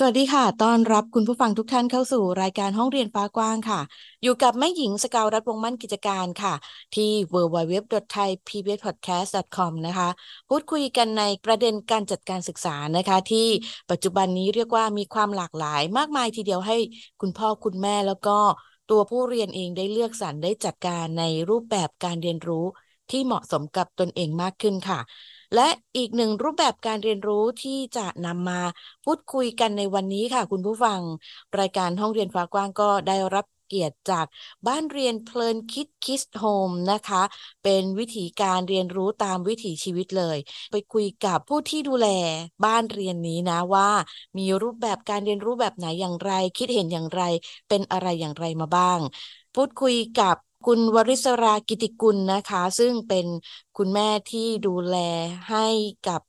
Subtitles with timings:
[0.00, 3.80] สวัสดีค่ะ ต้อนรับคุณผู้ฟังทุกท่านเข้าสู่รายการห้องเรียนฟ้ากว้างค่ะ
[4.22, 6.54] อยู่กับแม่หญิงสกาวรัฐวงมั่นกิจการค่ะ
[6.94, 10.08] ที่ www.thaipbspodcast.com นะคะ
[10.48, 13.46] พูดคุยกันในประเด็นการจัดการศึกษานะคะ ที่
[13.90, 16.76] ปัจจุบันนี้เรียกว่ามีความหลากหลายมากมายทีเดียวให้
[17.20, 18.38] คุณพ่อคุณแม่แล้วก็
[18.90, 22.64] ตัวผู้เรียนเองได้เลือกสรรได้จัดการในรูปแบบการเรียนรู้
[23.10, 25.00] ที่เหมาะสมกับตนเองมากขึ้นค่ะ
[25.54, 28.60] และอีกหนึ่งรูปแบบการเรียนรู้ที่จะนำมา
[29.04, 31.00] พูดคุยกันในวันนี้ค่ะ คุณผู้ฟัง
[31.58, 34.26] รายการห้องเรียนฟ้ากว้างก็ได้รับเกียรติจาก
[34.66, 37.22] บ้านเรียนเพลินคิด Kids Home นะคะ
[37.62, 40.38] เป็นวิธีการเรียนรู้ตามวิถีชีวิตเลย
[40.70, 42.08] ไปคุยกับผู้ที่ดูแล
[42.64, 43.90] บ้านเรียนนี้นะว่า
[44.38, 47.22] มีรูปแบบการเรียนรู้แบบไหนอย่างไร คิดเห็นอย่างไร
[47.68, 49.00] เป็นอะไรอย่างไรมาบ้าง
[49.54, 50.36] พูดคุยกับ
[50.66, 53.26] คุณวริศรากิติกุลนะคะ ซึ่งเป็น
[53.76, 54.96] คุณแม่ที่ดูแล
[55.50, 55.66] ให้
[56.08, 56.20] กับ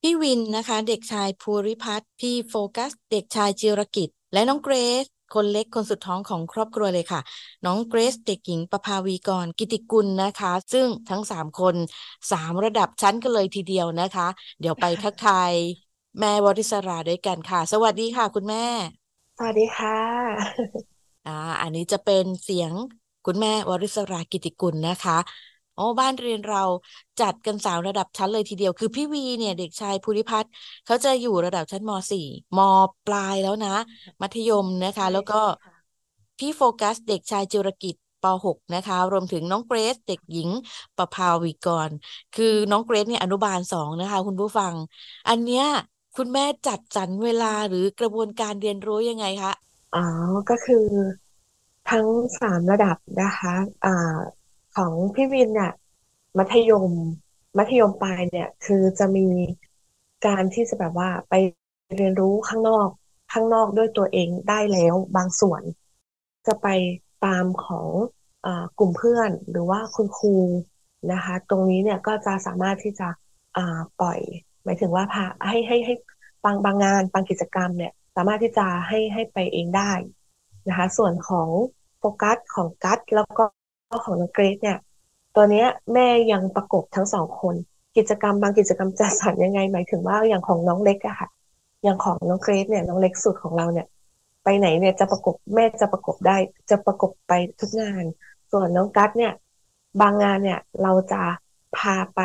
[0.00, 7.20] พี่วินนะคะ เด็กชายภูริพัฒน์พี่โฟกัส เด็กชายจิรกิจ และน้องเกรซคนเล็กคนสุดท้องของครอบครัวเลยค่ะ
[7.64, 11.74] น้องเกรซเด็กหญิงประภาวีกรกิติกุลนะคะ ซึ่งทั้งสามคน
[12.32, 14.26] สามระดับชั้นกันเลยทีเดียวนะคะ
[14.60, 15.52] เดี๋ยวไปทักทาย
[16.18, 18.64] แม่วริศราด้วยกันค่ะ สวัสดีค่ะ คุณแม่
[19.36, 19.98] สวัสดีค่ะ
[21.26, 22.72] อ่า อันนี้จะเป็นเสียง
[23.26, 25.18] คุณแม่วริศรากิติกุลนะคะ
[25.74, 26.62] โอ้บ้านเรียนเรา
[27.20, 30.52] จัดกันสาวระดับชั้นเลยทีเดียว คือพี่วีเนี่ยเด็กชายภูริพัฒน์
[30.86, 32.24] เขาจะอยู่ระดับชั้นม .4
[32.56, 32.58] ม
[33.06, 33.74] ปลายแล้วนะ
[34.20, 35.40] มัธยมนะคะ แล้วก็
[36.38, 40.50] พี่โฟกัสเด็กชายจิรกิจป .6 นะคะ รวมถึงน้องเกรซเด็กหญิง
[40.96, 41.90] ประภาวิกร
[42.36, 44.74] คือน้องเกรซเนี่ยอนุบาลสองนะคะ คุณผู้ฟัง
[45.28, 45.66] อันเนี้ย
[46.16, 49.52] คุณแม่จัดสรรเวลาหรือกระบวนการเรียนรู้ยังไงคะ
[49.94, 50.00] อ๋อ
[50.48, 50.76] ก็คือ
[51.90, 52.06] ทั้ง
[52.40, 53.54] สามระดับนะคะ
[53.84, 54.18] อ่า
[54.76, 55.72] ของพี่วินเนี่ย
[56.38, 56.90] มัธยม
[57.58, 59.26] มัธยมปลายเนี่ย คือจะมี
[60.26, 61.34] การที่จะแบบว่าไป
[61.96, 62.88] เรียนรู้ข้างนอก
[63.32, 65.62] ข้างนอกด้วยตัวเองได้แล้วบางส่วน
[66.46, 66.68] จะไป
[67.24, 67.88] ตามของ
[68.46, 68.48] อ
[68.78, 70.36] กลุ่มเพื่อนหรือว่าคุณครู
[71.12, 73.08] นะคะ ตรงนี้เนี่ยก็จะสามารถที่จะ
[74.00, 74.18] ปล่อย
[74.64, 75.94] หมายถึงว่าพาให้ให้ให้
[76.44, 79.92] บางบางงานบางกิจกรรมเนี่ย สามารถที่จะให้ให้ไปเองได้
[80.68, 81.48] นะคะ ส่วนของ
[81.98, 83.44] โฟกัสของกัตแล้วก็
[84.04, 84.78] ของน้องเกรซเนี่ย
[85.34, 87.54] ตัวเนี้ยแม่ยังประกบทั้งสองคน
[87.96, 91.28] กิจกรรมบางกิจกรรมจะสั่นยังไงหมายถึงว่าอย่างของน้องเล็กอะค่ะ
[91.84, 93.86] อย่างของน้องเกรซเนี่ยน้องเล็กสุดของเราเนี่ย
[94.44, 96.36] ไปไหนเนี่ยจะประกบแม่จะประกบได้
[96.70, 98.04] จะประกบไปทุกงาน
[98.50, 99.32] ส่วนน้องกัตเนี่ย
[100.00, 101.22] บางงานเนี่ยเราจะ
[101.76, 102.20] พาไป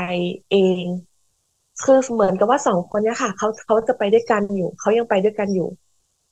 [0.51, 0.85] เอง
[1.83, 5.67] คือเหมือนกับว่าสองคนเนี้ยค่ะเขาเขาจะไปด้วยกันอยู่เขายังไปด้วยกันอยู่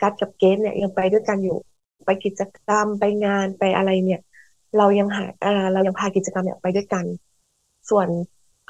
[0.01, 1.57] กัตกับเกสเนี่ยยังไปด้วยกันอยู่
[2.05, 4.21] ไปกิจกรรมไปงานไปอะไรเนี่ย
[4.77, 7.05] เรายังหาอ่าเรายังพากิจกรรมเนี่ยไปด้วยกัน
[7.89, 8.07] ส่วน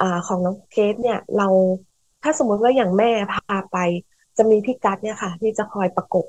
[0.00, 1.48] อ่าของน้องเคสเนี่ย เรา
[2.22, 3.78] ถ้าสมมุติว่าอย่างแม่พาไป
[4.36, 6.26] จะมีพี่กัดเนี่ยค่ะ ที่จะคอยประกบ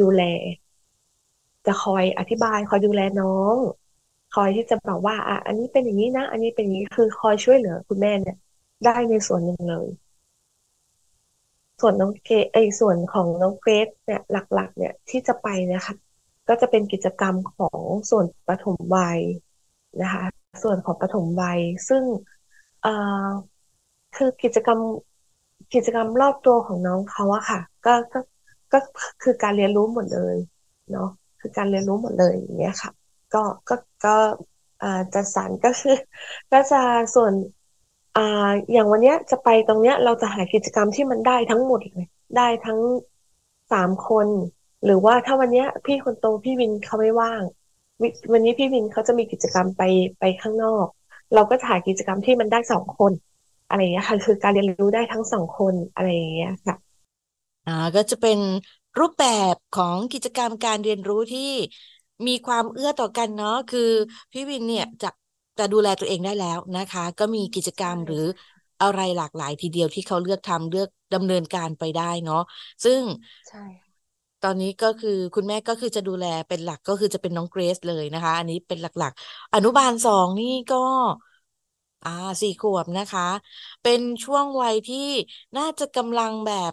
[0.00, 0.22] ดูแล
[1.66, 3.56] จะคอยอธิบายคอยดูแลน้อง
[4.34, 8.36] คอยที่จะบอกว่า อะอันนี้เป็นอย่างนี้นะ อันนี้เป็นอย่างนี้คือคอยช่วยเหลือคุณแม่เนี่ย
[8.84, 9.86] ได้ในส่วนหนึ่งเลย
[11.80, 15.94] ส่วนน้องเกไอส่วนของน้องเกรซเนี่ยหลัก ๆ เนี่ยที่จะไปนะคะ
[16.48, 19.20] ก็จะเป็นกิจกรรมของส่วนปฐมวัย
[20.02, 20.24] นะคะ
[20.62, 22.02] ส่วนของปฐมวัย ซึ่ง
[24.16, 24.80] คือกิจกรรม
[25.74, 28.18] กิจกรรมรอบตัวของน้องเขาอะค่ะ ก็ก็
[28.72, 28.78] ก็
[29.22, 30.36] คือการเรียนรู้หมดเลย
[30.92, 31.08] เนาะ
[31.40, 32.90] คือการเรียนรู้หมดเลยอย่างเงี้ยค่ะ
[33.34, 34.16] ก็ก็ก็
[35.14, 35.96] จะสารก็คือ
[36.52, 36.80] ก็จะ
[37.14, 37.32] ส่วน
[38.16, 38.18] อ
[38.72, 42.80] อย่างวันเนี้ยจะไปตรงเนี้ยเราจะหากิจกรรมที่มันได้ทั้งหมดเลยได้ทั้ง
[43.72, 44.26] สามคน
[44.84, 47.42] หรือว่าถ้าวันนี้พี่คนโตพี่วินเขาไม่ว่าง
[48.32, 49.82] วันนี้พี่วินเขาจะมีกิจกรรมไป
[50.18, 50.86] ไปข้างนอก
[51.34, 53.12] เราก็ถ่ายกิจกรรมที่มันได้สองคน
[53.66, 56.74] อะไรอย่างเงี้ยค่ะ คือการเรียนรู้ได้ทั้งสองคนอะไรอย่างเงี้ยค่ะ
[57.66, 58.38] อ่าก็จะเป็น
[58.98, 61.40] รูปแบบของกิจกรรมการเรียนรู้ที่
[62.26, 63.80] มีความเอื้อต่อกันเนาะคือ
[64.32, 65.08] พี่วินเนี่ยจะ
[65.58, 68.24] จะดูแลตัวเองได้แล้วนะคะ ก็มีกิจกรรมหรือ
[68.80, 72.42] อะไรหลากหลายทีเดียวที่เขาเลือกทำเลือกดำเนินการไปได้เนาะ
[72.84, 73.02] ซึ่ง
[73.48, 73.58] ใช่
[74.42, 80.76] ตอนนี้ก็คือคุณแม่ก็คือจะดูแลเป็นหลักก็คือจะเป็นน้องเกรซเลยนะคะ อันนี้เป็นหลักๆ อนุบาลสองนี่ก็
[82.02, 82.08] อ่า
[82.42, 83.22] สี่ขวบนะคะ
[83.82, 84.98] เป็นช่วงวัยที่
[85.56, 86.72] น่าจะกำลังแบบ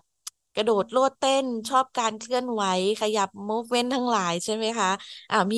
[0.53, 2.63] กระโดดโลดเต้นชอบการเคลื่อนไหว
[2.99, 4.87] ขยับมูฟเมนต์ทั้งหลายใช่ไหมคะ
[5.29, 5.55] อ่าม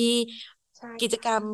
[1.00, 1.44] กิจกรรม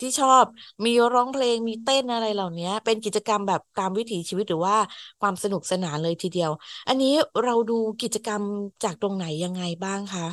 [0.00, 0.44] ที่ชอบ
[0.84, 4.76] มีร้องเพลงมีเต้นอะไรเหล่านี้เป็นกิจกรรมแบบตามวิถีชีวิตหรือว่า
[5.20, 6.50] ความสนุกสนานเลยทีเดียว
[6.88, 7.14] อันนี้
[7.44, 8.42] เราดูกิจกรรม
[8.84, 10.26] จากตรงไหนยังไงบ้างคะ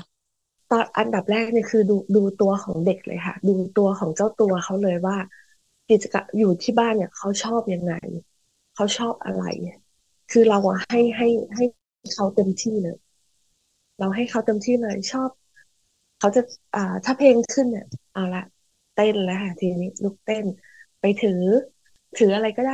[0.70, 5.18] ตอนอันดับแรกเนี่ยคือดูดูตัวของเด็กเลยค่ะ ดูตัวของเจ้าตัวเขาเลยว่า
[5.90, 7.94] กิจกรรมอยู่ที่บ้านเนี่ยเขาชอบยังไง
[8.76, 9.44] เขาชอบอะไร
[10.32, 11.64] คือเราอะให้ให้ให้
[12.14, 12.98] เขาเต็มที่เลย
[14.00, 15.30] เราให้เขาเต็มที่เลยชอบ
[16.20, 16.42] เขาจะ
[16.76, 18.44] อ่าถ้าเพลงขึ้นเนี่ยเอาละ
[18.96, 20.46] เต้นแล้วค่ะทีนี้ลุกเต้น
[21.00, 21.42] ไปถือ
[22.18, 22.74] ถืออะไรก็ได้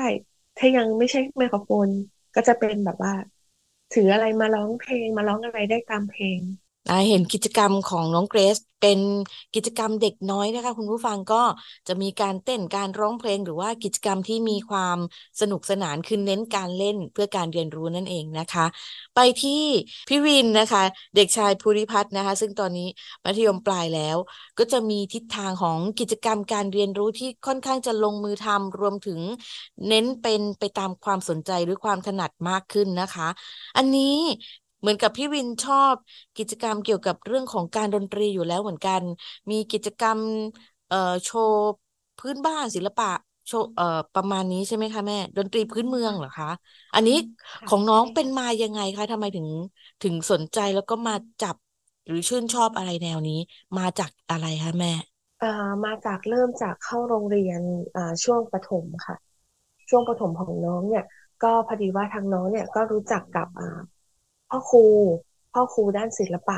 [0.58, 1.90] ถ้ายังไม่ใช่ไมโครโฟน
[2.36, 3.14] ก็จะเป็นแบบว่า
[3.92, 6.42] ถืออะไรมาร้องเพลงมาร้องอะไรได้ตามเพลง
[7.08, 9.00] เห็นกิจกรรมของน้องเกรซเป็น
[9.56, 11.44] กิจกรรมเด็กน้อยนะคะคุณผู้ฟังก็
[11.88, 14.98] จะมีการเต้นการร้องเพลงหรือว่ากิจกรรมที่มีความ
[15.40, 18.66] สนุกสนานคือเน้นการเล่นเพื่อการเรียนรู้นั่นเองนะคะ
[19.16, 19.64] ไปที่
[20.08, 20.84] พี่วินนะคะ
[21.16, 22.88] เด็กชายภูริพัฒน์นะคะ ซึ่งตอนนี้
[23.26, 24.18] มัธยมปลายแล้ว
[24.58, 29.20] ก็จะมีทิศทางของกิจกรรมการเรียนรู้ที่ค่อนข้างจะลงมือทำรวมถึง
[29.88, 33.28] เน้นเป็นไปตามความสนใจหรือความถนัดมากขึ้นนะคะ
[33.78, 34.16] อันนี้
[34.82, 35.96] เหมือนกับพี่วินชอบ
[36.38, 39.04] กิจกรรมเกี่ยวกับเรื่องของการดนตรีอยู่แล้วเหมือนกัน
[39.52, 40.22] มีกิจกรรม
[40.88, 41.60] เอ่อโชว์
[42.18, 43.06] พื้นบ้านศิลปะ
[43.48, 46.48] โชว์เอ่อประมาณนี้ใช่ไหมคะแม่ ดนตรีพื้นเมืองเหรอคะ
[46.94, 47.14] อันนี้
[47.66, 49.48] ของน้องเป็นมายังไงคะทำไมถึง
[50.02, 51.56] ถึงสนใจแล้วก็มาจับ
[52.08, 53.34] หรือชื่นชอบอะไรแนวนี้
[53.78, 54.90] มาจากอะไรคะแม่
[55.42, 55.48] อ่า
[55.86, 57.62] มาจากเริ่มจากเข้าโรงเรียน
[57.96, 59.16] อ่าช่วงประถมค่ะ
[59.90, 61.04] ช่วงประถมของน้องเนี่ย
[61.44, 63.80] ก็พอดีว่าทางน้องเนี่ยก็รู้จักกับอ่า
[64.52, 64.86] พ่อครู
[65.54, 66.58] พ่อครูด้านศิลปะ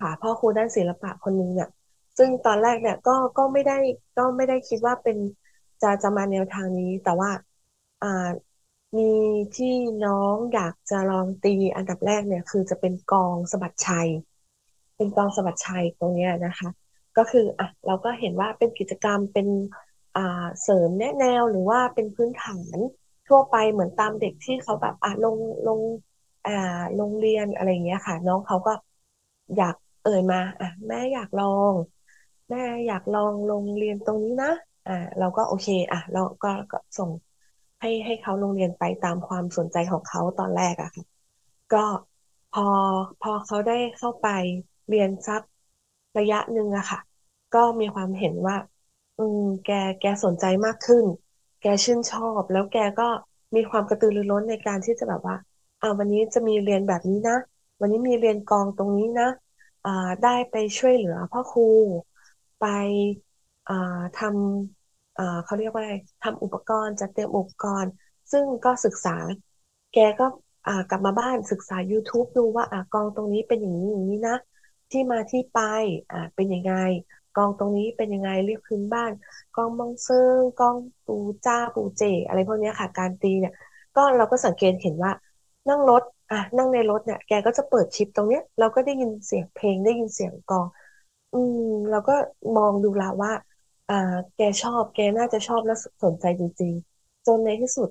[0.00, 1.70] ค่ะ พ่อครูด้านศิลปะคนนึงเนี่ย
[2.18, 3.78] ซึ่งตอนแรกเนี่ยก็ก็ไม่ได้
[4.18, 5.16] ก็ไม่ได้คิดว่าเป็น
[5.82, 7.30] จะจะมาแนวทางนี้ แต่ว่า
[8.02, 8.28] อ่า
[8.96, 9.10] มี
[9.56, 9.72] ที่
[10.06, 14.08] น้องอยากจะลองตีอันดับแรกเนี่ย คือจะเป็นกองสะบัดชัย
[14.96, 16.68] เป็นกองสะบัดชัยตรงเนี้ยนะคะ
[17.16, 19.48] ก็คืออะเราก็เห็นว่าเป็นกิจกรรมเป็น
[20.16, 22.76] อ่าเสริมแนะแนวหรือว่าเป็นพื้นฐาน
[23.28, 25.36] ทั่วไปเหมือนตามเด็กที่เขาแบบอะลง
[25.68, 25.80] ลง
[26.44, 26.50] อ่า
[26.94, 28.70] โรงเรียนอะไรเงี้ยค่ะ น้องเขาก็
[29.56, 31.74] อยากเอ่ยมาอะแม่อยากลอง
[32.50, 34.48] แม่อยากลองโรงเรียนตรงนี้นะ
[34.86, 37.10] อ่าเราก็โอเคอะเราก็ก็ส่ง
[37.80, 41.02] ให้ให้เขาโรงเรียนไปตามความสนใจของเขาตอนแรกอะค่ะ
[41.70, 41.78] ก็
[42.50, 42.62] พอ
[43.20, 44.26] พอเขาได้เข้าไป
[44.88, 45.42] เรียนสัก
[46.18, 46.98] ระยะหนึ่งอะค่ะ
[47.52, 48.56] ก็มีความเห็นว่า
[49.18, 49.70] อืม แก
[50.00, 51.04] แกสนใจมากขึ้น
[51.60, 53.04] แกชื่นชอบ แล้วแกก็
[53.54, 55.36] มีความกระตือรือร้นในการที่จะแบบว่า
[55.84, 57.36] อ่าวันนี้จะมีเรียนแบบนี้นะ
[57.80, 59.28] วันนี้มีเรียนกองตรงนี้นะ
[59.84, 59.90] อ่า
[60.22, 61.62] ได้ไปช่วยเหลือพ่อครู
[62.58, 62.62] ไป
[63.68, 63.74] อ่า
[64.14, 65.92] ทำอ่าเขาเรียกว่าอะไร
[66.22, 67.92] ทำอุปกรณ์จัดเตรียมอุปกรณ์
[68.32, 69.16] ซึ่งก็ศึกษา
[69.92, 70.24] แกก็
[70.66, 74.36] อ่ากลับมาบ้านศึกษา YouTube ดูว่าอ่ากองตรงนี้เป็นอย่างนี้อย่างนี้นะ
[74.90, 75.58] ที่มาที่ไป
[76.10, 76.72] อ่าเป็นยังไง
[77.34, 79.12] กองตรงนี้เป็นยังไงเรียกพื้นบ้าน
[79.56, 81.16] กองมองเซิงกองปู
[81.46, 83.52] จ้าปูเจ อะไรพวกนี้ค่ะ การตีเนี่ย
[83.96, 85.12] ก็เราก็สังเกตเห็นว่า
[85.68, 90.66] นั่งรถอะนั่งในรถเนี่ย แกก็จะเปิดชิปตรงเนี้ย เราก็ได้ยินเสียงเพลงได้ยินเสียงกลอง
[91.32, 91.58] อืม
[91.90, 92.12] เราก็
[92.56, 93.32] มองดูละว่า
[93.88, 93.94] อ่า
[94.36, 95.74] แกชอบ แกน่าจะชอบและ
[96.04, 97.88] สนใจจริง ๆ จนในที่สุด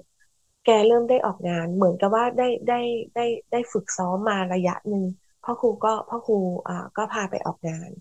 [0.63, 2.75] แกเริ่มได้ออกงาน เหมือนกับว่าได้ได้
[3.15, 3.21] ได้
[3.51, 5.03] ได้ฝึกซ้อมมาระยะหนึ่ง
[5.43, 6.33] พ่อครูก็พ่อครู
[6.67, 7.91] อ่าก็พาไปออกงาน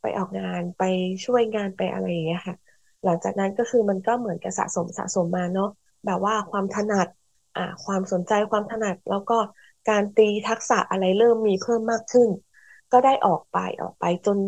[0.00, 0.82] ไปออกงานไป
[1.24, 2.56] ช่วยงานไปอะไรอย่างเงี้ยค่ะ
[3.04, 5.68] หลังจากนั้นก็คือมันก็เหมือนกับสะสมสะสมมาเนาะ
[6.04, 7.08] แบบว่าความถนัด
[7.84, 9.38] ความสนใจความถนัด แล้วก็
[9.88, 12.28] การตีทักษะอะไรเริ่มมีเพิ่มมากขึ้น
[12.92, 14.38] ก็ได้ออกไปออกไปจน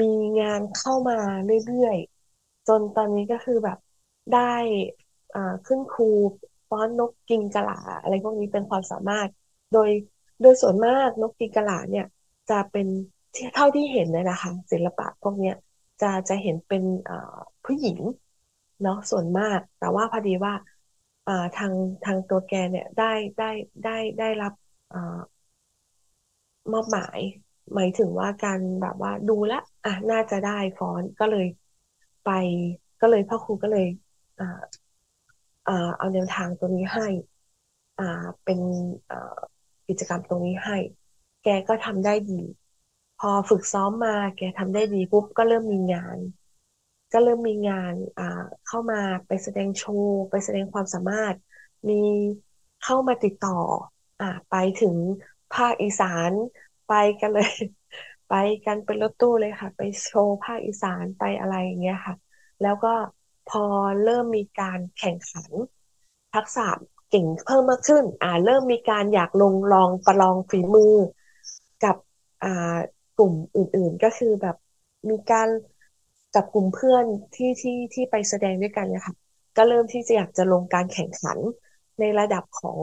[0.00, 0.04] มี
[0.40, 3.78] งานเข้ามาเรื่อยๆ จนตอนนี้ก็คือแบบ
[4.30, 4.40] ได้
[5.66, 6.04] ขึ้นครู
[6.68, 9.30] ฟ้อนนกกิงกะหลาอะไรพวกนี้เป็นความสามารถ
[9.72, 9.90] โดย
[10.40, 12.04] โดยส่วนมากนกกิงกะหลาเนี่ย
[12.48, 12.86] จะเป็น
[13.54, 15.54] เท่าที่เห็นเลยนะคะศิลปะพวกเนี้ย
[16.00, 16.82] จะจะเห็นเป็น
[17.64, 17.98] ผู้หญิง
[18.82, 20.52] เนาะส่วนมาก แต่ว่าพอดีว่า
[21.54, 21.72] ทาง
[22.04, 23.04] ทางตัวแกเนี่ยได้
[23.36, 23.44] ได้
[23.82, 24.52] ได้ได้รับ
[24.92, 24.94] อ
[26.72, 27.18] มอบหมาย
[27.74, 29.52] หมายถึงว่าการแบบว่าดูแล
[29.84, 31.44] อะน่าจะได้ฟ้อนก็เลย
[32.22, 32.26] ไป
[33.00, 33.84] ก็เลยพ่อครูก็เลย
[34.38, 34.44] อ่า
[35.66, 37.04] อ่าเอาแนวทางตรงนี้ให้
[37.98, 38.04] อ่า
[38.44, 38.60] เป็น
[39.10, 39.16] อ่า
[39.88, 40.74] กิจกรรมตรงนี้ให้
[41.42, 42.34] แกก็ทำได้ดี
[43.16, 46.18] พอฝึกซ้อมมา แกทำได้ดีปุ๊บก็เริ่มมีงาน
[47.14, 51.36] ก็เริ่มมีงานอ่าเข้ามาไปแสดงโชว์ไปแสดงความสามารถ
[51.88, 51.94] มี
[52.84, 53.58] เข้ามาติดต่อ
[54.20, 54.96] อ่าไปถึง
[55.54, 56.30] ภาคอีสาน
[56.88, 57.52] ไปกันเลย
[58.28, 62.14] ไปกันเป็นรถตู้เลยค่ะ ไปโชว์ภาคอีสานไปอะไรอย่างเงี้ยค่ะ
[62.62, 62.94] แล้วก็
[63.50, 63.64] พอ
[64.04, 65.50] เริ่มมีการแข่งขัน
[66.34, 66.66] ทักษะ
[67.10, 70.94] เก่งเพิ่มมากขึ้น อ่า เริ่มมีการอยากลงลองประลองฝีมือ
[71.84, 71.96] กับ
[72.44, 72.76] อ่า
[73.18, 74.56] กลุ่มอื่นๆ ก็คือแบบ
[75.10, 75.48] มีการ
[76.34, 79.14] กับกลุ่มเพื่อนที่ที่ที่ไปแสดงด้วยกันนี่ยค่ะ
[79.56, 81.38] ก็เริ่มที่จะอยากจะลงการแข่งขัน
[82.00, 82.80] ในระดับของ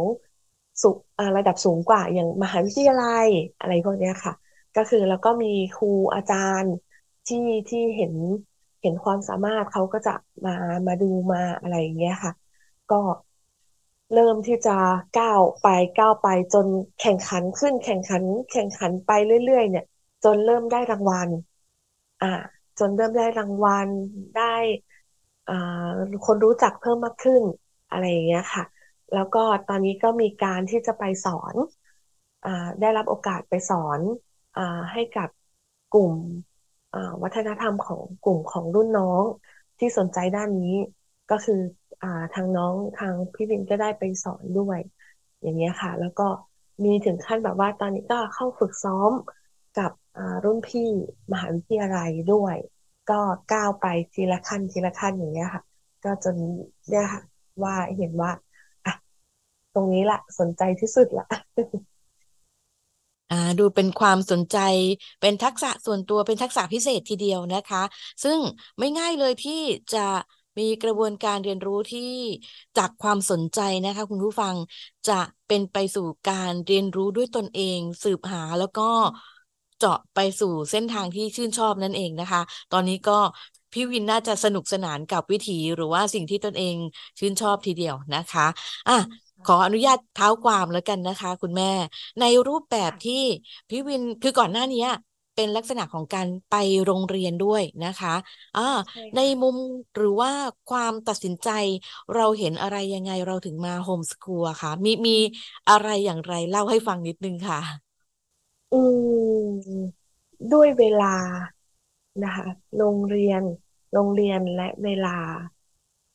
[0.81, 0.91] สุ
[1.37, 3.27] ระดับสูงกว่าอย่างมหาวิทยาลัย
[3.59, 4.33] อะไรพวกนี้ค่ะ
[4.77, 6.73] ก็คือแล้วก็มีครูอาจารย์
[7.27, 8.13] ที่ที่เห็น
[8.81, 10.11] เห็นความสามารถเขาก็จะ
[10.45, 10.55] มา
[10.87, 12.33] มาดูมาอะไรอย่างเงี้ยค่ะ
[12.89, 12.95] ก็
[14.13, 14.71] เริ่มที่จะ
[15.13, 15.67] ก้าวไป
[15.97, 16.67] ก้าวไปจน
[16.99, 19.83] แข่งขันขึ้นแข่งขัน แข่งขันไปเรื่อย ๆ เนี่ย
[20.23, 21.29] จนเริ่มได้รางวัล
[22.21, 22.27] อ่า
[22.81, 23.89] จนเริ่มได้รางวัล
[24.37, 24.55] ได้
[26.25, 27.43] คนรู้จักเพิ่มมากขึ้น
[27.89, 28.63] อะไรอย่างเงี้ยค่ะ
[29.13, 31.55] แล้วก็ตอนนี้ก็มีการที่จะไปสอน
[32.45, 32.47] อ
[32.81, 34.01] ได้รับโอกาสไปสอน
[34.57, 34.59] อ
[34.91, 35.29] ให้กับ
[35.93, 36.13] กลุ่ม
[37.23, 39.23] วัฒนธรรมของกลุ่มของรุ่นน้อง
[39.79, 40.73] ที่สนใจด้านนี้
[41.31, 41.59] ก็คือ
[42.01, 44.79] อทางน้องทางพี่วินก็ได้ไปสอนด้วย
[45.41, 46.27] อย่างเงี้ยค่ะ แล้วก็
[46.85, 49.11] มีถึงขั้นแบบว่าตอนนี้ก็เข้าฝึกซ้อม
[49.77, 49.91] กับ
[50.43, 50.89] รุ่นพี่
[51.31, 52.55] มหาวิทยาลัยด้วย
[53.09, 53.19] ก็
[53.53, 55.63] ก้าวไปทีละขั้นทีละขั้นอย่างเงี้ยค่ะ
[56.03, 56.35] ก็จน
[56.89, 57.21] เนี่ยค่ะ
[57.63, 58.31] ว่าเห็นว่า
[58.85, 58.93] อะ
[59.73, 61.25] ตรงนี้แหละสนใจที่สุดละ
[63.31, 64.57] อ่าดูเป็นความสนใจ
[65.21, 67.83] เป็นทักษะส่วนตัวเป็นทักษะพิเศษทีเดียวนะคะ
[68.23, 68.39] ซึ่ง
[68.79, 69.61] ไม่ง่ายเลยที่
[69.93, 70.07] จะ
[70.59, 72.11] มีกระบวนการเรียนรู้ที่
[72.77, 74.55] จากความสนใจนะคะคุณผู้ฟัง
[75.09, 78.89] จะเป็นไปสู่การเรียนรู้ด้วยตนเอง สืบหาแล้วก็
[79.81, 83.19] เจาะไปสู่เส้นทางที่ชื่นชอบนั่นเองนะคะ ตอนนี้ก็
[83.73, 86.75] พี่วินน่าจะสนุกสนานกับวิถีหรือว่าสิ่งที่ตนเอง
[87.19, 88.47] ชื่นชอบทีเดียวนะคะ
[88.87, 88.97] อะ
[89.47, 91.71] ขออนุญาตเท้าความแล้วกันนะคะ คุณแม่
[92.19, 93.23] ในรูปแบบที่
[93.69, 94.85] พี่วินคือก่อนหน้านี้
[95.35, 98.13] เป็นลักษณะของการไปโรงเรียนด้วยนะคะ
[98.57, 98.61] อ่า
[99.15, 99.55] ในมุม
[99.95, 100.31] หรือว่า
[100.71, 101.49] ความตัดสินใจ
[102.15, 105.17] เราเห็นอะไรยังไงเราถึงมาโฮมสคูลค่ะ มีมี
[105.69, 107.91] อะไรอย่างไรเล่าให้ฟังนิดนึงค่ะ
[108.71, 108.75] อื
[109.17, 109.20] ม
[110.51, 111.15] ด้วยเวลา
[112.23, 113.43] นะคะโรงเรียน
[113.93, 115.17] โรงเรียนและเวลา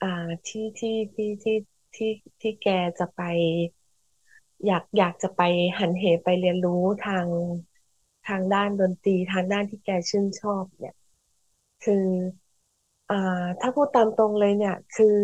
[0.01, 0.07] อ่า
[0.47, 1.57] ที่ที่ที่ที่
[1.95, 2.67] ที่ที่แก
[2.99, 3.21] จะไป
[4.67, 5.41] อยากอยากจะไป
[5.79, 7.29] หันเหไปเรียนรู้ทาง
[8.29, 10.95] ทางด้านดนตรีทางด้านที่แกชื่นชอบเนี่ย
[11.85, 12.07] คือ
[13.09, 13.15] อ่า
[13.61, 15.17] ถ้าพูดตามตรงเลยเนี่ย คือ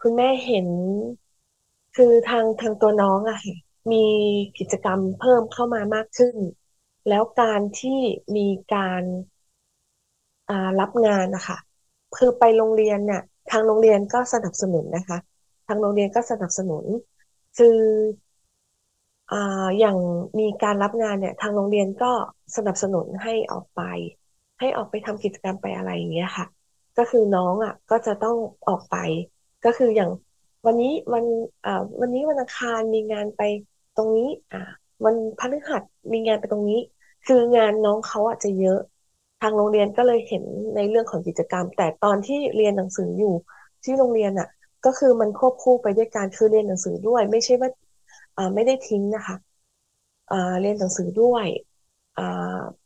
[0.00, 0.68] คุณแม่เห็น
[1.96, 3.56] คือทางทางตัวน้องอะค่ะ
[3.92, 4.04] มี
[4.58, 6.36] กิจกรรมเพิ่มเข้ามามากขึ้น
[7.08, 7.98] แล้วการที่
[8.36, 9.02] มีการ
[10.80, 11.58] รับงานนะคะ
[12.16, 15.18] คือไปโรงเรียนเนี่ยทางโรงเรียนก็สนับสนุนนะคะ
[15.66, 16.84] ทางโรงเรียนก็สนับสนุน
[17.58, 17.78] คือ
[19.30, 19.36] อ่า
[19.78, 19.96] อย่าง
[20.38, 22.06] มีการรับงานเนี่ย ทางโรงเรียนก็
[22.56, 23.80] สนับสนุนให้ออกไป
[24.58, 26.46] ให้ออกไปทำกิจกรรมไปอะไรอย่างเงี้ยค่ะ
[26.96, 28.36] ก็คือน้องอะ ก็จะต้อง
[28.68, 28.94] ออกไป
[29.64, 30.10] ก็คืออย่าง
[30.66, 31.24] วันนี้วัน
[31.64, 31.70] อ่า
[32.00, 33.40] วันนี้วันอังคารมีงานไป
[33.94, 34.58] ตรงนี้ อ่า
[35.04, 35.82] วันพฤหัส
[36.12, 36.76] มีงานไปตรงนี้
[37.26, 38.78] คืองานน้องเขาอะจะเยอะ
[39.40, 43.34] ทางโรงเรียนก็เลยเห็นในเรื่องของกิจกรรม แต่ตอนที่เรียนหนังสืออยู่
[43.84, 44.48] ที่โรงเรียนอะ
[44.84, 47.70] ก็คือมันควบคู่ไปด้วยการคือเรียนหนังสือด้วย ไม่ใช่ว่า
[48.36, 49.36] อ่าไม่ได้ทิ้งนะคะ
[50.30, 51.46] อ่าเรียนหนังสือด้วย
[52.16, 52.22] อ่า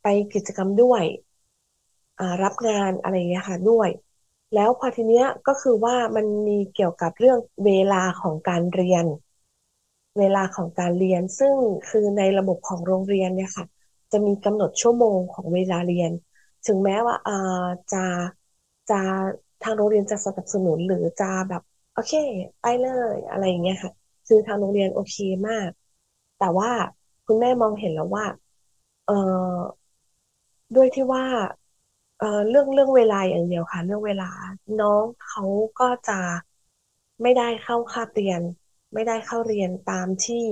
[0.02, 1.04] ไปกิจกรรมด้วย
[2.18, 3.88] อ่ารับงานอะไรเงี้ยค่ะด้วย
[4.54, 9.04] แล้วพอทีเนี้ยก็คือว่ามันมีเกี่ยวกับเรื่องเวลาของการเรียน
[10.18, 11.56] เวลาของการเรียน ซึ่ง
[11.88, 13.64] คือในระบบของโรงเรียนเนี่ยค่ะ
[14.12, 16.12] จะมีกำหนดชั่วโมงของเวลาเรียน
[16.66, 17.32] ถึงแม้ว่าอ่า
[17.90, 17.98] จะ
[18.88, 18.94] จะ
[19.60, 21.62] ทางโรงเรียนจะสนับสนุนหรือจะแบบ
[21.92, 22.12] โอเค
[22.60, 23.92] ไปเลยอะไรอย่างเงี้ยค่ะ
[24.26, 25.14] คือทางโรงเรียนโอเค
[25.48, 25.70] มาก
[26.36, 26.70] แต่ว่า
[27.26, 28.24] คุณแม่มองเห็นแล้วว่า
[29.04, 29.12] เออ
[30.74, 31.24] ด้วยที่ว่า
[32.18, 34.24] เออเรื่องเรื่องเวลาอย่างเดียวค่ะ เรื่องเวลา
[34.78, 35.42] น้องเขา
[35.78, 36.12] ก็จะ
[37.22, 38.42] ไม่ได้เข้าคาบเรียน
[38.94, 40.44] ไม่ได้เข้าเรียนตามที่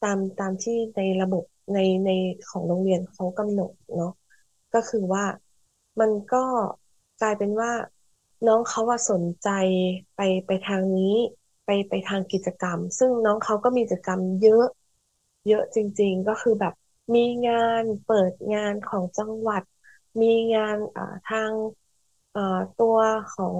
[0.00, 2.10] ตามตามที่ในระบบ ในใน
[2.48, 4.12] ของโรงเรียนเขากำหนดเนาะ
[4.74, 5.24] ก็คือว่า
[6.00, 6.44] มันก็
[7.20, 7.72] กลายเป็นว่า
[8.46, 9.48] น้องเขาว่าสนใจ
[10.16, 11.14] ไปไปทางนี้
[11.64, 14.66] ไปไปทางกิจกรรม ซึ่งน้องเขาก็มีกิจกรรมเยอะ
[15.48, 16.74] เยอะจริง ๆ ก็คือแบบ
[17.14, 19.62] มีงานเปิดงานของจังหวัด
[20.22, 20.76] มีงาน
[21.30, 21.52] ทาง
[22.80, 22.96] ตัว
[23.34, 23.56] ของ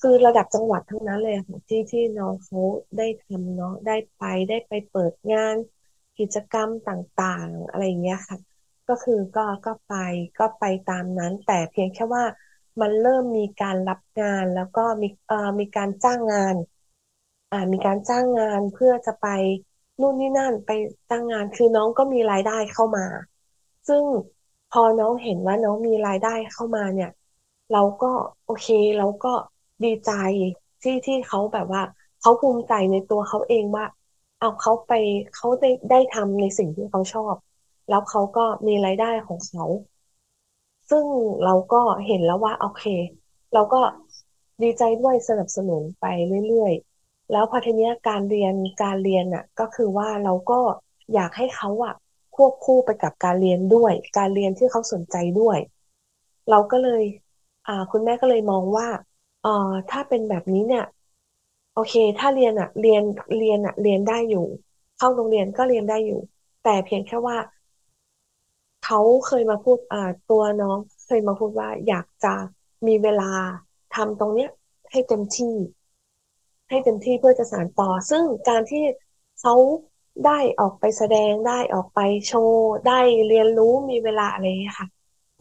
[0.00, 2.60] คือระดับจังหวัดทั้งนั้นเลยค่ะที่ที่น้องเขา
[2.98, 5.56] ได้ทำเนาะได้ไปได้ไปเปิดงาน
[6.18, 8.38] กิจกรรมต่างๆ อะไรเงี้ยค่ะ
[8.88, 9.94] ก็คือก็ก็ไป
[10.38, 12.24] ก็ไปตามนั้น แต่เพียงแค่ว่า
[12.80, 16.56] มันเริ่มมีการรับงานแล้วก็มีเอ่อมีการจ้างงาน
[17.50, 19.26] อ่ามีการจ้างงานเพื่อจะไป
[20.00, 20.70] นู่นนี่นั่นไป
[21.10, 23.06] จ้างงานคือน้องก็มีรายได้เข้ามา
[23.88, 24.02] ซึ่ง
[24.72, 27.10] พอน้องเห็นว่าน้องมีรายได้เข้ามาเนี่ย
[27.72, 28.12] เราก็
[28.44, 28.66] โอเค
[28.98, 29.32] เราก็
[29.84, 30.10] ดีใจ
[30.82, 31.82] ที่ที่เขาแบบว่า
[32.20, 33.84] เขาภูมิใจในตัวเขาเองว่า
[34.44, 34.92] เอาเขาไป
[35.34, 37.36] เขาได้ได้ทำในสิ่งที่เขาชอบ
[37.88, 39.64] แล้วเขาก็มีรายได้ของเขา
[40.90, 41.06] ซึ่ง
[41.44, 42.84] เราก็เห็นแล้วว่าโอเค
[43.52, 43.80] เราก็
[44.62, 46.04] ดีใจด้วยสนับสนุนไป
[46.48, 50.60] เรื่อยๆ แล้วพอทีเนี้ยการเรียนการเรียนอะ ก็คือว่าเราก็
[51.12, 51.94] อยากให้เขาอะ
[52.34, 55.58] ควบคู่ไปกับการเรียนด้วย การเรียนที่เขาสนใจด้วย
[56.50, 57.02] เราก็เลย
[57.66, 58.88] อ่า คุณแม่ก็เลยมองว่า
[59.40, 59.48] เอ่อ
[59.88, 60.82] ถ้าเป็นแบบนี้เนี่ย
[61.74, 63.02] โอเค ถ้าเรียนอะเรียน
[63.38, 64.46] เรียนอะเรียนได้อยู่
[64.96, 66.20] เข้าโรงเรียนก็เรียนได้อยู่
[66.62, 67.36] แต่เพียงแค่ว่า
[68.84, 69.98] เขาเคยมาพูดอ่า
[70.30, 72.34] ตัวน้องเคยมาพูดว่า อยากจะ
[72.86, 73.30] มีเวลา
[73.94, 74.50] ทำตรงเนี้ย
[74.90, 75.54] ให้เต็มที่
[76.68, 78.84] ให้เต็มที่เพื่อจะสานต่อ ซึ่งการที่
[79.40, 79.54] เขา
[80.26, 84.88] ได้ออกไปแสดงได้ออกไปโชว์ ได้เรียนรู้มีเวลาอะไรอย่างเงี้ยค่ะ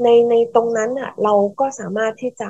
[0.04, 2.50] ในในตรงนั้นอะ เราก็สามารถที่จะ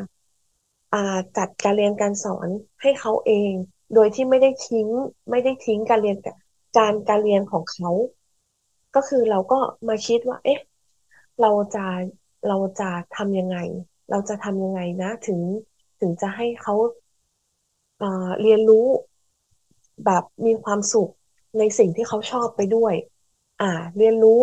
[1.38, 2.47] จัดการเรียนการสอน
[2.81, 3.51] ให้เขาเอง
[3.93, 4.88] โดยที่ไม่ได้ทิ้ง
[5.29, 6.17] ไม่ได้ทิ้งการเรียน
[6.77, 7.89] การการเรียนของเขา
[8.95, 10.59] ก็คือเราก็มาคิดว่า เอ๊ะ
[11.41, 11.85] เราจะ
[12.47, 13.57] เราจะทำยังไง
[14.09, 15.39] เราจะทำยังไงนะ ถึง
[16.00, 16.75] ถึงจะให้เขา
[18.01, 18.88] อ่าเรียนรู้
[20.05, 21.09] แบบมีความสุข
[21.57, 22.93] ในสิ่งที่เขาชอบไปด้วย
[23.62, 24.41] อ่า เรียนรู้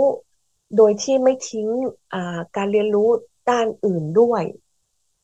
[0.76, 1.68] โดยที่ไม่ทิ้ง
[2.12, 3.08] อ่าการเรียนรู้
[3.50, 4.42] ด้านอื่นด้วย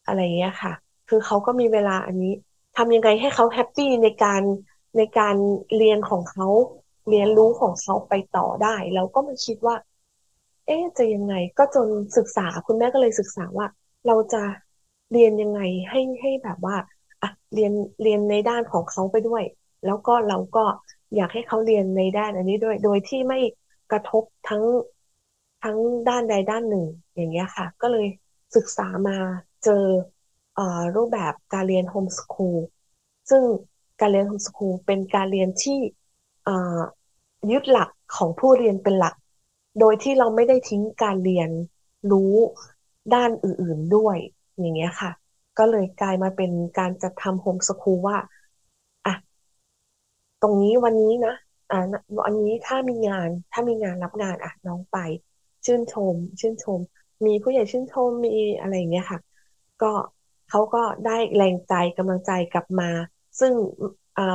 [0.06, 0.72] อะไรเงี้ยค่ะ
[1.08, 2.32] คือเขาก็มีเวลาอันนี้
[2.76, 4.42] ทำยังไงให้เขาแฮปปี้ในการ
[4.96, 5.36] ในการ
[5.76, 6.46] เรียนของเขา
[7.08, 9.76] เรียนรู้ของเขาไปต่อได้เราก็มาคิดว่า
[10.66, 13.66] เอ๊ะจะยังไงก็จนศึกษาคุณแม่ก็เลยศึกษาว่า
[14.06, 14.42] เราจะ
[15.12, 15.60] เรียนยังไง
[15.90, 16.76] ให้ให้แบบว่า
[17.22, 17.72] อะเรียน
[18.02, 19.42] เรียนในด้านของเขาไปด้วย
[19.84, 20.64] แล้วก็เราก็
[21.16, 23.38] อยากให้เขาเรียนในด้านอันนี้ด้วย โดยที่ไม่
[23.90, 24.62] กระทบทั้ง
[25.62, 25.76] ทั้ง
[26.08, 26.84] ด้านใดด้านหนึ่ง
[27.14, 28.06] อย่างเงี้ยค่ะ ก็เลย
[28.56, 29.16] ศึกษามา
[29.64, 29.84] เจอ
[30.96, 32.58] รูปแบบการเรียนโฮมสคูล
[33.30, 33.42] ซึ่ง
[34.00, 35.78] การเรียนโฮมสคูลเป็นการเรียนที่
[37.50, 39.14] ยึดหลักของผู้เรียนเป็นหลัก
[39.80, 41.50] โดยที่เราไม่ได้ทิ้งการเรียน
[42.10, 42.34] รู้
[43.14, 44.16] ด้านอื่น ๆด้วย
[44.58, 45.10] อย่างเงี้ยค่ะ
[45.58, 48.18] ก็เลยกลายมาเป็นการจัดทำโฮมสคูลว่า
[49.06, 49.14] อะ
[50.40, 51.34] ตรงนี้วันนี้นะ
[51.70, 51.76] อ่า
[52.24, 54.96] วันนี้ถ้ามีงานถ้ามีงานรับงานอะน้องไป
[55.64, 56.80] ชื่นชม ชื่นชม
[57.26, 59.20] มีผู้ใหญ่ชื่นชมมีอะไรอย่างเงี้ยค่ะ
[59.82, 59.86] ก็
[60.50, 62.90] เขาก็ได้แรงใจกำลังใจกลับมา
[63.40, 63.52] ซึ่ง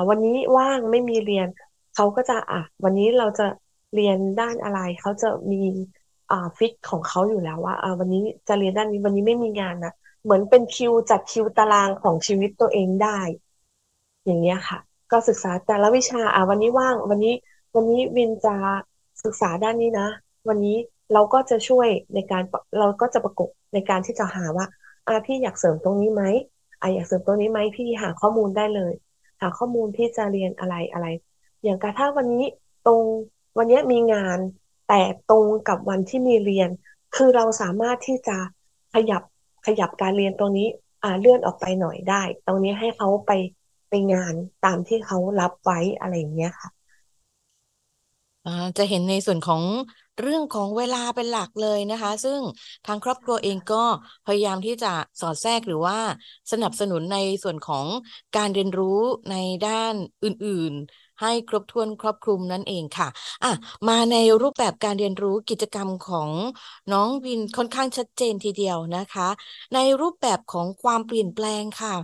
[0.10, 1.47] วันนี้ว่างไม่มีเรียน
[1.95, 3.47] เขาก็จะอะวันนี้เราจะ
[3.95, 5.62] เรียนด้านอะไรเขาจะมี
[6.32, 9.93] อ่าฟิกของเขาอยู่แล้วว่าอ่าวันนี้จะเรียนด้านนี้วันนี้ไม่มีงานนะ
[10.24, 13.19] เหมือนเป็นคิวจัดคิวตารางของชีวิตตัวเองได้
[14.26, 14.80] อย่างเงี้ยค่ะ
[15.12, 17.34] ก็ศึกษาแต่ละวิชาอ่าวันนี้ว่าง วันนี้
[17.76, 18.56] วันนี้วินจะ
[19.24, 20.08] ศึกษาด้านนี้นะ
[20.47, 20.78] วันนี้
[21.13, 22.43] เราก็จะช่วยในการ
[22.80, 24.65] เราก็จะประกบในการที่จะหาว่า
[25.08, 26.24] อ่าพี่อยากเสริมตรงนี้ไหม
[26.82, 28.94] อ่าอยากเสริมตรงนี้ไหมพี่หาข้อมูลได้เลย
[29.42, 31.08] หาข้อมูลที่จะเรียนอะไรอะไร
[31.64, 32.46] อย่างกระทั่งวันนี้
[32.86, 33.02] ตรง
[33.58, 34.40] วันนี้มีงาน
[34.88, 36.70] แต่ตรงกับวันที่มีเรียน
[37.16, 38.38] คือเราสามารถที่จะ
[38.94, 39.22] ขยับ
[39.66, 40.68] ขยับการเรียนตรงนี้
[41.04, 43.32] อ่าเลื่อนออกไปหน่อยได้ ตรงนี้ให้เขาไป
[43.90, 44.34] ไปงาน
[44.66, 46.70] ตามที่เขารับไว้อะไรอย่างเงี้ยค่ะ
[48.46, 49.64] อ่าจะเห็นในส่วนของ
[50.20, 52.42] เรื่องของเวลาเป็นหลักเลยนะคะ ซึ่ง
[52.86, 53.84] ทางครอบครัวเองก็
[54.26, 55.98] พยายามที่จะสอดแทรกหรือว่า
[56.52, 57.88] สนับสนุนในส่วนของ
[58.36, 59.00] การเรียนรู้
[59.32, 59.36] ใน
[59.68, 63.08] ด้านอื่น ๆ ให้ครบถ้วนครอบคลุมนั่นเองค่ะ
[63.44, 63.52] อะ
[63.88, 66.32] มาในรูปแบบการเรียนรู้กิจกรรมของ
[66.92, 69.28] น้องวินค่อนข้างชัดเจนทีเดียวนะคะ
[69.74, 71.96] ในรูปแบบของความเปลี่ยนแปลงค่ะ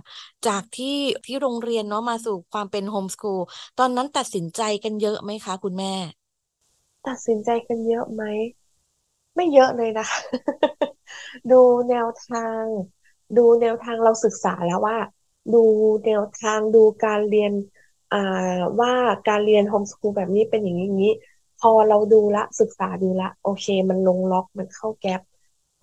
[0.46, 0.96] จากที่
[1.26, 3.40] ที่โรงเรียนเนาะมาสู่ความเป็นโฮมสคูล
[3.78, 5.94] ตอนนั้นตัดสินใจกันเยอะไหมคะ คุณแม่
[7.06, 8.22] ตัดสินใจกันเยอะไหม
[9.36, 10.20] ไม่เยอะเลยนะคะ
[11.50, 12.64] ดูแนวทาง
[13.36, 14.98] ดูแนวทางเราศึกษาแล้วว่า
[15.54, 15.64] ดู
[16.04, 17.52] แนวทางดูการเรียน
[18.12, 18.92] อ่าว่า
[19.28, 21.14] การเรียนโฮมสคูลแบบนี้เป็นอย่างนี้อย่างนี้
[21.60, 25.20] พอเราดูละศึกษาดูละ โอเค มันลงล็อกมันเข้าแก๊ป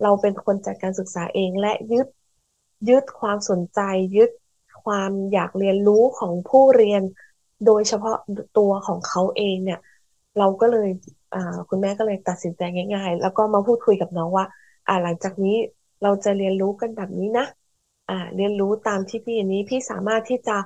[0.02, 2.06] เราเป็นคนจัดการศึกษาเองและยึด
[2.88, 3.80] ยึดความสนใจ
[4.16, 4.30] ยึด
[4.82, 7.02] ความอยากเรียนรู้ของผู้เรียน
[7.66, 8.16] โดยเฉพาะ
[8.58, 9.80] ตัวของเขาเองเนี่ย
[10.38, 10.88] เราก็เลย
[11.68, 12.62] คุณแม่ก็เลยตัดสินใจ
[12.94, 14.46] ง่าย ๆ แล้วก็มาพูดคุยกับน้องว่า
[14.86, 15.56] อ่าหลังจากนี้
[16.02, 17.46] เราจะเรียนรู้กันแบบนี้นะ
[18.08, 20.58] อ่า เรียนรู้ตามที่พี่อันนี้พี่สามารถที่จะ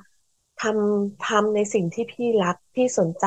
[0.62, 3.26] ทำทำในสิ่งที่พี่รักพี่สนใจ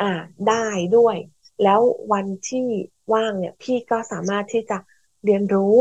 [0.00, 0.10] อ่า
[0.48, 0.66] ได้
[0.96, 1.16] ด้วย
[1.62, 1.80] แล้ว
[2.12, 2.66] วันที่
[3.14, 4.78] ว่างเนี่ย พี่ก็สามารถที่จะ
[5.24, 5.76] เรียนรู้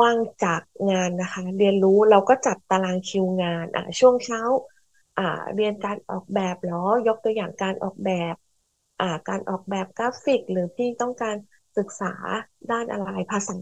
[0.00, 4.40] ว่างจากงานนะคะ เรียนรู้เราก็จัดตารางคิวงานอ่าช่วงเช้า
[5.18, 5.22] อ่า
[5.54, 8.34] เรียนการออกแบบหรอยกตัวอย่างการออกแบบ
[9.28, 11.36] การออกแบบกราฟิก หรือพี่ต้องการ
[11.78, 12.12] ศึกษา
[12.70, 13.54] ด้านอะไรภาษา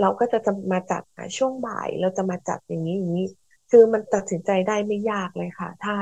[0.00, 1.02] เราก็จะจะมาจัด
[1.36, 3.26] ช่วงบ่ายเราจะมาจัดอย่างนี้อย่างนี้
[3.70, 5.94] คือมันตัดสินใจได้ไม่ยากเลยค่ะ ถ้า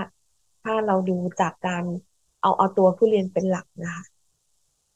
[0.63, 1.85] ถ้าเราดูจากการ
[2.43, 4.05] เอาเอาตัวผู้เรียนเป็นหลักนะคะ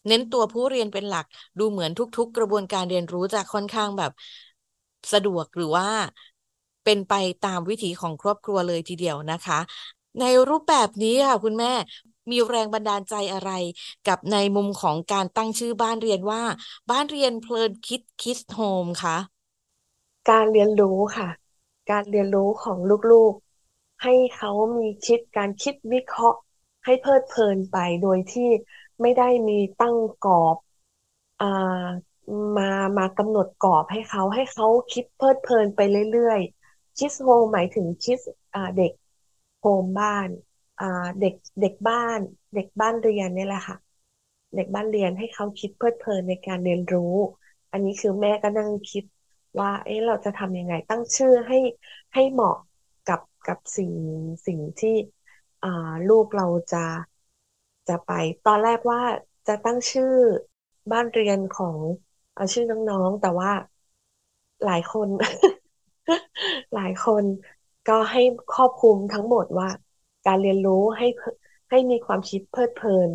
[0.09, 1.27] เน้นตัวผู้เรียนเป็นหลัก
[1.59, 4.11] ดูเหมือนทุก ๆ กระบวนการเรียนรู้จะค่อนข้างแบบ
[5.13, 5.89] สะดวกหรือว่า
[6.85, 9.59] เป็นไปตามวิถีของครอบครัวเลยทีเดียวนะคะ
[10.21, 11.73] ในรูปแบบนี้ค่ะคุณแม่
[12.31, 13.51] มีแรงบันดาลใจอะไร
[14.05, 16.43] กับในมุมของการตั้งชื่อบ้านเรียนว่า
[16.91, 19.17] บ้านเรียนเพลินคิดคิดโฮมคะ
[20.31, 21.29] การเรียนรู้ค่ะ
[21.91, 22.79] การเรียนรู้ของ
[23.11, 26.39] ลูกๆ ให้เขามีคิดการคิดวิเคราะห์
[26.85, 28.49] ให้เพลิดเพลินไปโดยที่
[29.01, 30.57] ไม่ได้มีตั้งกรอบ
[31.41, 31.47] อ่า
[32.57, 35.81] มามากำหนดกรอบให้เขาให้เขาคิดเพลิดเพลินไป
[36.13, 38.19] เรื่อยๆคิดโฮมหมายถึงคิด
[38.55, 38.93] อ่าเด็ก
[39.61, 40.29] โฮมบ้าน
[41.21, 42.19] เด็กเด็กบ้าน
[42.55, 43.77] เด็กบ้านเรียนนี่แหละค่ะ
[44.55, 47.03] เด็กบ้านเรียนให้เขาคิดเพลิดเพลินในการเรียนรู้
[47.73, 49.05] อันนี้คือแม่ก็นั่งคิด
[49.61, 51.57] ว่า เอ๊ะเราจะทำยังไง ตั้งชื่อให้
[52.15, 52.57] ให้เหมาะ
[53.05, 53.93] กับกับสิ่ง
[54.47, 54.91] สิ่งที่
[55.63, 55.69] อ่า
[56.09, 56.79] ลูกเราจะ
[57.89, 58.11] จะไป
[58.47, 59.01] ตอนแรกว่า
[59.47, 60.13] จะตั้งชื่อ
[60.93, 61.79] บ้านเรียนของ
[62.35, 63.51] เอาชื่อน้องๆ แต่ว่า
[64.65, 65.09] หลายคน
[66.75, 67.25] หลายคน
[67.89, 69.69] ก็ให้ครอบคลุมทั้งหมดว่า
[70.27, 71.07] การเรียนรู้ให้
[71.71, 73.11] ให้มีความคิดเพลิดเพลิน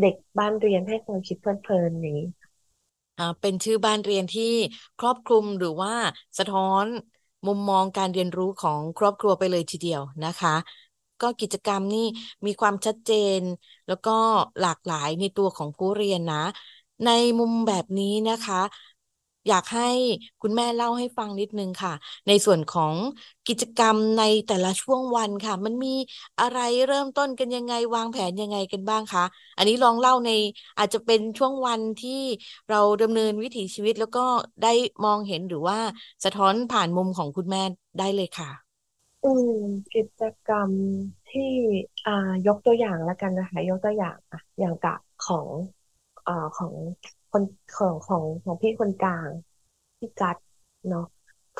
[0.00, 2.28] เด็กบ้านเรียนให้ความคิดเพลิดเพลินอย่างนี้
[3.40, 4.44] เป็นชื่อบ้านเรียนที่
[4.98, 5.92] ครอบคลุมหรือว่า
[6.38, 6.86] สะท้อน
[7.46, 10.50] มุมมองการเรียนรู้ของครอบครัวไปเลยทีเดียวนะคะ
[11.20, 12.06] ก็กิจกรรมนี่
[12.46, 13.40] มีความชัดเจน
[13.86, 14.10] แล้วก็
[14.60, 16.36] หลากหลายในตัวของผู้เรียนนะ
[17.04, 18.56] ในมุมแบบนี้นะคะ
[19.48, 19.88] อยากให้
[20.42, 21.92] คุณแม่เล่าให้ฟังนิดนึงค่ะ
[22.26, 22.94] ในส่วนของ
[23.48, 25.94] กิจกรรมในแต่ละช่วงวันค่ะ มันมี
[26.40, 29.24] อะไรเริ่มต้นกันยังไงวางแผนยังไงกันบ้างคะ
[29.56, 30.30] อันนี้ลองเล่าใน
[30.78, 32.20] อาจจะเป็นช่วงวันที่
[32.70, 34.20] เราดำเนินวิถีชีวิตแล้วก็
[34.62, 34.72] ได้
[35.04, 35.78] มองเห็นหรือว่า
[36.24, 37.62] สะท้อนผ่านมุมของคุณแม่
[37.98, 38.76] ได้เลยค่ะ
[39.22, 39.50] อืม
[39.92, 40.74] กิจกรรม
[41.26, 41.42] ที่
[42.04, 42.12] อ่า
[42.46, 45.48] ยกตัวอย่างแล้วกันนะคะ ยกตัวอย่างอะอย่างกะของ
[46.26, 46.74] อ่าของ
[47.30, 47.42] คน
[47.74, 49.30] ของของของพี่คนกลาง
[49.98, 50.36] พี่กัด
[50.88, 51.02] เนาะ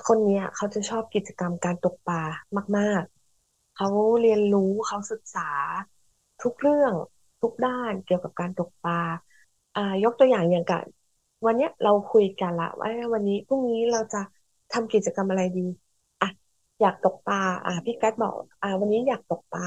[0.06, 2.20] คนเนี้ยเขาจะชอบกิจกรรมการตกปลา
[2.78, 3.02] มาก
[3.40, 3.86] ๆ เขา
[4.20, 5.40] เรียนรู้เขาศึกษา
[6.42, 6.92] ทุกเรื่อง
[7.40, 8.94] ทุกด้านเกี่ยวกับการตกปลา
[9.74, 10.86] อ่ายกตัวอย่างอย่างกัน
[11.46, 14.18] วันเนี้ยเราคุยกันละว่าวันนี้พรุ่งนี้เราจะ
[14.72, 15.60] ทำกิจกรรมอะไรดี
[16.20, 16.28] อะ
[16.80, 19.62] อยากตกปลาอะพี่กัดบอกอะวันนี้อยากตกปลา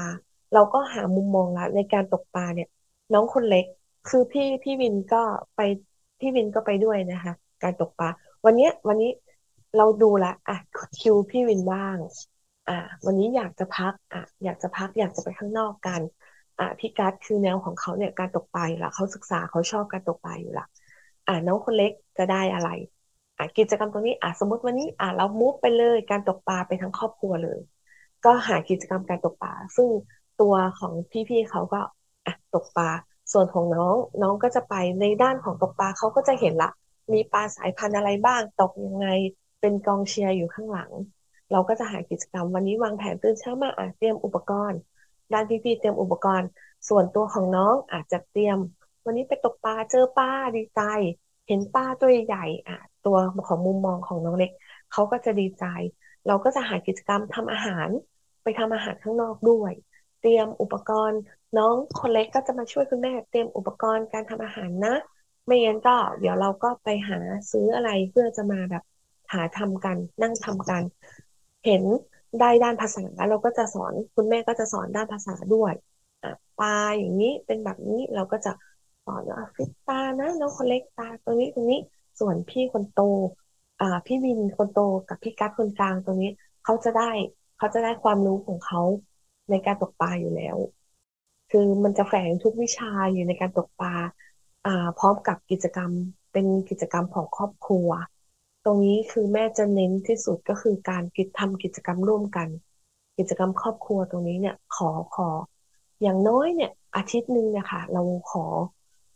[0.52, 2.66] เราก็หามุมมองละในการตกปลาเนี่ย
[3.12, 3.64] น้องคนเล็ก
[4.06, 5.22] คือพี่พี่วินก็
[5.54, 5.60] ไป
[6.20, 8.08] พี่วินก็ไปด้วยนะคะ การตกปลา
[8.44, 9.10] วันนี้วันนี้
[9.76, 10.56] เราดูละอะ
[11.00, 11.96] คิวพี่วินบ้าง
[12.68, 16.00] อะวันนี้อยากจะพักอะอยากจะพักอยากจะไปข้างนอกกัน
[16.58, 20.66] อะพี่การ์ดคือแนวของเขาเนี่ยการตกปลาอยู่ละเขาศึกษาเขาชอบการตกปลาอยู่ละ
[21.26, 22.68] อะน้องคนเล็กจะได้อะไร
[23.38, 27.60] อะกิจกรรมตรงนี้อะสมมติวันนี้อะเรามุฟไปเลยการตกปลาไปทั้งครอบครัวเลย
[28.24, 29.88] ก็หากิจกรรมการตกปลาซึ่ง
[30.40, 30.92] ตัวของ
[31.28, 31.80] พี่ๆเขาก็
[32.26, 32.88] อะตกปลา
[33.32, 36.70] ส่วนของน้องน้องก็จะไปในด้านของตกปลาเขาก็จะเห็นละ
[37.12, 39.06] มีปลาสายพันธุ์อะไรบ้าง ตกยังไง
[39.60, 40.90] เป็นกองเชียร์อยู่ข้างหลัง
[41.52, 44.78] เราก็จะหากิจกรรมวันนี้วางแผนตื่นเช้ามาอาจเตรียมอุปกรณ์
[45.32, 46.48] ด้านพี่ๆเตรียมอุปกรณ์
[46.88, 48.58] ส่วนตัวของน้องอาจจะเตรียม
[49.04, 50.80] วันนี้ไปตกปลาเจอปลาดีใจ
[51.46, 53.16] เห็นปลาตัวใหญ่อะตัว
[53.48, 54.50] ของมุมมองของน้องเล็ก
[54.92, 55.64] เขาก็จะดีใจ
[56.26, 57.88] เราก็จะหากิจกรรมทำอาหาร
[58.42, 59.72] ไปทำอาหารข้างนอกด้วย
[60.20, 61.20] เตรียมอุปกรณ์
[61.56, 64.94] น้องคนเล็กก็จะมาช่วยคุณแม่เตรียมอุปกรณ์การทำอาหารนะ
[65.46, 67.18] ไม่งั้นก็ เดี๋ยวเราก็ไปหา
[67.50, 68.82] ซื้ออะไรเพื่อจะมาแบบ
[69.32, 70.82] หาทำกันนั่งทำกัน
[71.64, 71.84] เห็น
[72.38, 75.72] ได้ด้านภาษาเราก็จะสอนคุณแม่ก็จะสอนด้านภาษาด้วย
[76.58, 78.52] ปลาอย่างนี้เป็นแบบนี้เราก็จะ
[79.04, 81.78] สอนว่าฟิตตานะน้องคนเล็กตาตรงนี้ตรงนี้
[82.20, 82.96] ส่วนพี่คนโต
[83.80, 84.76] อ่าพี่วินคนโต
[85.08, 86.30] กับพี่กั๊กคนกลางตรงนี้
[86.62, 87.10] เขาจะได้
[87.56, 88.80] เขาจะได้ความรู้ของเขา
[89.50, 90.56] ในการตกปลาอยู่แล้ว
[91.50, 93.94] คือมันจะแฝงทุกวิชาอยู่ในการตกปลา
[94.66, 95.92] อ่าพร้อมกับกิจกรรม
[96.32, 97.88] เป็นกิจกรรมของครอบครัว
[98.64, 102.48] ตรงนี้คือแม่จะเน้นที่สุดก็คือการกิจทำกิจกรรมร่วมกัน
[103.18, 105.28] กิจกรรมครอบครัวตรงนี้เนี่ยขอขอ
[106.02, 108.44] อย่างน้อยเนี่ย อาทิตย์หนึ่งเนี่ยค่ะเราขอ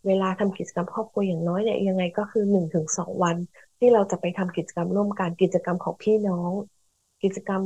[0.07, 3.37] เวลาทำกิจกรรมครอบครัวอย่างน้อยเนี่ยยังไงก็คือหนึ่งถึงสองวัน
[3.79, 6.53] ที่เราจะไปทำกิจกรรมร่วมกันกิจกรรมของพี่น้อง
[7.23, 7.63] กิจกรรม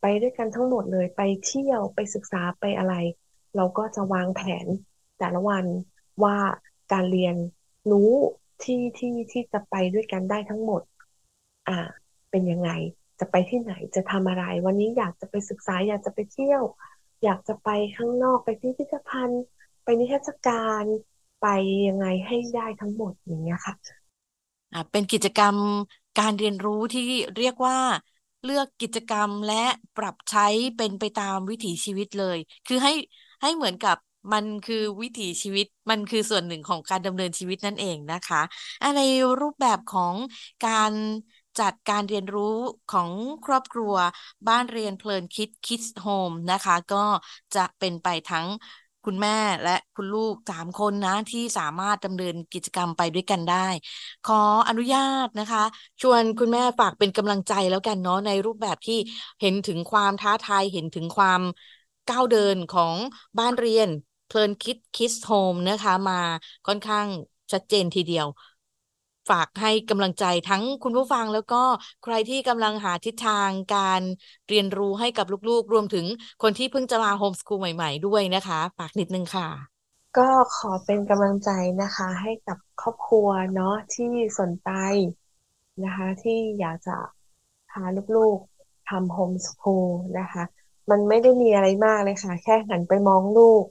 [0.00, 2.94] ไปด้วยกันทั้งหมดเลยไปเที่ยวไปศึกษาไปอะไร
[3.56, 4.66] เราก็จะวางแผน
[5.18, 5.66] แต่ละวัน
[6.24, 6.36] ว่า
[6.92, 7.36] การเรียน
[7.90, 8.12] รู้
[8.62, 10.82] ที่ที่ที่จะไปด้วยกันได้ทั้งหมด
[11.68, 11.78] อ่า
[12.30, 12.70] เป็นยังไง
[13.20, 16.62] จะไปที่ไหนจะทำอะไร วันนี้อยากจะไปศึกษาอยากจะไปเที่ยว
[17.24, 19.42] อยากจะไปข้างนอกไปที่พิพิธภัณฑ์
[19.82, 20.84] ไปนิทรรศการ
[21.42, 21.46] ไป
[21.86, 23.74] ยังไงให้ได้ทั้งหมดอย่างเงี้ยค่ะ
[24.72, 25.58] อ่า เป็นกิจกรรม
[26.16, 27.02] การเรียนรู้ที่
[27.36, 27.78] เรียกว่า
[28.42, 29.54] เลือกกิจกรรมและ
[29.96, 30.42] ปรับใช้
[30.76, 32.92] เป็นไปตามวิถีชีวิตเลย คือให้
[33.40, 33.96] ให้เหมือนกับ
[34.32, 38.42] มันคือวิถีชีวิตมันคือส่วนหนึ่งของการดำเนินชีวิตนั่นเองนะคะ
[38.96, 39.00] ใน
[39.40, 40.14] รูปแบบของ
[40.66, 40.92] การ
[41.58, 42.56] จัดการเรียนรู้
[42.92, 43.10] ของ
[43.44, 43.94] ครอบครัว
[44.48, 47.04] บ้านเรียนเพลินคิดคิดโฮมนะคะ ก็
[47.54, 48.46] จะเป็นไปทั้ง
[49.04, 53.68] คุณแม่และคุณลูกสามคนนะที่สามารถดำเนินกิจกรรมไปด้วยกันได้
[54.24, 54.34] ขอ
[54.68, 55.64] อนุญาตนะคะ
[56.02, 58.98] ชวนคุณแม่ฝากเป็นกำลังใจแล้วกันเนาะในรูปแบบที่
[59.40, 61.40] เห็นถึงความท้าทายเห็นถึงความ
[62.06, 62.96] ก้าวเดินของ
[63.38, 63.88] บ้านเรียน
[64.26, 66.14] เพลินคิด Kids Home นะคะมา
[66.66, 67.06] ค่อนข้าง
[67.52, 68.26] ชัดเจนทีเดียว
[69.30, 71.62] ฝากให้กำลังใจทั้งคุณผู้ฟังแล้วก็
[72.02, 74.02] ใครที่กำลังหาทิศทางการ
[74.48, 76.06] เรียนรู้ให้กับลูกๆ รวมถึง
[76.42, 79.48] คนที่เพิ่งจะมาโฮมสกูลใหม่ๆด้วยนะคะ ฝากนิดนึงค่ะ
[80.16, 84.68] ก็ขอเป็นกำลังใจนะคะ ให้กับครอบครัวเนาะที่สนใจ
[85.84, 86.96] นะคะ ที่อยากจะ
[87.70, 87.84] พา
[88.16, 89.88] ลูกๆทำโฮมสกูล
[90.18, 90.44] นะคะ
[90.90, 93.64] มันไม่ได้มีอะไรมากเลยค่ะ แค่หันไปมองลูก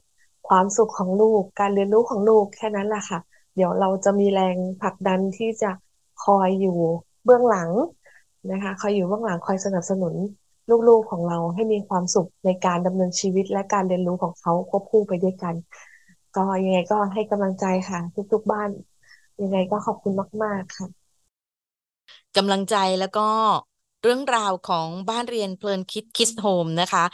[0.47, 3.19] ความสุขของลูก การเรียนรู้ของลูกแค่นั้นแหละค่ะ
[3.55, 5.71] เดี๋ยวเราจะมีแรงผลักดันที่จะ
[6.23, 6.77] คอยอยู่
[7.25, 7.69] เบื้องหลัง
[8.51, 10.13] นะคะ คอยอยู่เบื้องหลังคอยสนับสนุน
[10.87, 15.55] ลูกๆของเราให้มีความสุขในการดำเนินชีวิตและการเรียนรู้ของเขาควบคู่ไปด้วยกัน
[16.35, 17.99] ก็ยังไงก็ให้กำลังใจค่ะ
[18.33, 18.69] ทุกๆบ้าน
[19.41, 20.87] ยังไงก็ขอบคุณมาก ๆ ค่ะ
[22.37, 23.27] กำลังใจแล้วก็
[24.05, 27.05] เรื่องราวของบ้านเรียนเพลินคิด Kids Home นะคะ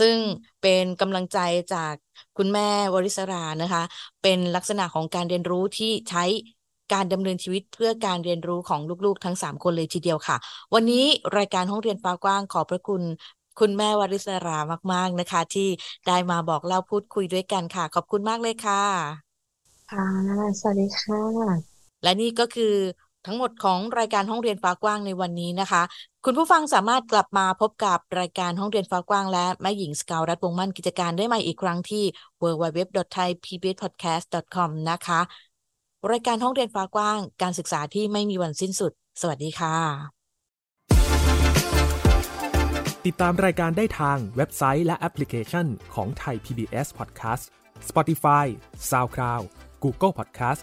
[0.00, 0.16] ซึ่ง
[0.62, 1.38] เป็นกำลังใจ
[1.74, 1.94] จาก
[2.36, 3.82] คุณแม่วริศรานะคะ
[4.22, 6.24] เป็นลักษณะของการเรียนรู้ที่ใช้
[6.92, 10.36] การดำเนินชีวิตเพื่อการเรียนรู้ของลูกๆ ทั้ง 3 คนเลยทีเดียวค่ะ
[10.74, 11.04] วันนี้
[11.38, 13.02] รายการห้องเรียนฟ้ากว้างขอบพระคุณ
[13.60, 14.58] คุณแม่วริศรา
[14.92, 15.68] มาก ๆนะคะ ที่
[16.06, 18.82] ได้มาบอกเล่าพูดคุยด้วยกันค่ะ ขอบคุณมากเลยค่ะ
[19.90, 20.06] ค่ะ
[20.60, 21.22] สวัสดีค่ะ
[22.02, 22.74] และนี่ก็คือ
[23.26, 25.82] ทั้งหมดของรายการห้องเรียนฟ้ากว้างในวันนี้นะคะ
[26.24, 32.04] คุณผู้ฟังสามารถกลับมาพบกับรายการห้องเรียนฟ้ากว้างและแม่หญิงสกาวรัฐวงมั่นกิจการได้ใหม่อีกครั้งที่
[32.42, 35.20] www.thaipbspodcast.com นะคะ
[36.10, 40.22] รายการห้องเรียนฟ้ากว้าง การศึกษาที่ไม่มีวันสิ้นสุด สวัสดีค่ะ
[43.06, 47.44] ติดตามรายการได้ทางเว็บไซต์และแอปพลิเคชันของไทย PBS Podcast
[47.88, 48.46] Spotify
[48.90, 49.44] SoundCloud
[49.82, 50.62] Google Podcast